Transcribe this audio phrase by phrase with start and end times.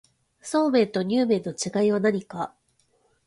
[0.41, 2.55] そうめんとにゅう麵の違いは何か